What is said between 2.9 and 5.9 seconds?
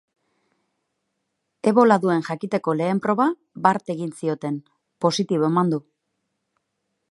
proba bart egin zioten, positibo eman du.